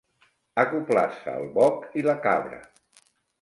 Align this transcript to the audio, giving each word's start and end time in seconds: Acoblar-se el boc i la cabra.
Acoblar-se 0.61 1.35
el 1.41 1.45
boc 1.59 1.85
i 2.01 2.05
la 2.09 2.17
cabra. 2.25 2.59